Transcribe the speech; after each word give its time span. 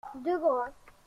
Deux 0.23 0.39
grands. 0.39 0.73